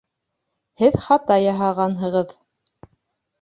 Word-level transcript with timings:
Һеҙ 0.81 0.97
хата 1.07 1.37
яһағанһығыҙ 1.41 2.33